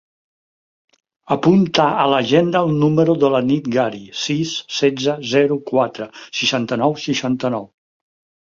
Apunta 1.35 1.85
a 2.03 2.05
l'agenda 2.13 2.63
el 2.67 2.73
número 2.85 3.15
de 3.25 3.31
la 3.35 3.41
Nit 3.51 3.67
Gari: 3.77 4.01
sis, 4.23 4.55
setze, 4.79 5.15
zero, 5.35 5.59
quatre, 5.69 6.09
seixanta-nou, 6.41 7.01
seixanta-nou. 7.09 7.71